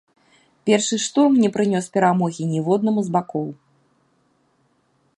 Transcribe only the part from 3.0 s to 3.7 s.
з бакоў.